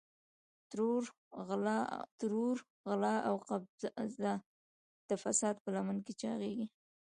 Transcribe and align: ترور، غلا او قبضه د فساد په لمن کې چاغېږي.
ترور، 2.21 2.53
غلا 2.87 3.13
او 3.29 3.35
قبضه 3.49 4.33
د 5.09 5.11
فساد 5.23 5.55
په 5.63 5.69
لمن 5.75 5.97
کې 6.05 6.13
چاغېږي. 6.21 6.67